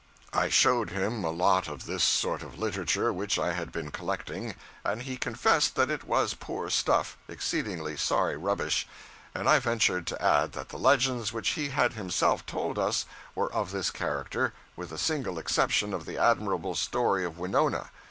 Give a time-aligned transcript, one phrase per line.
[0.33, 4.55] I showed him a lot of this sort of literature which I had been collecting,
[4.83, 8.87] and he confessed that it was poor stuff, exceedingly sorry rubbish;
[9.35, 13.53] and I ventured to add that the legends which he had himself told us were
[13.53, 17.91] of this character, with the single exception of the admirable story of Winona.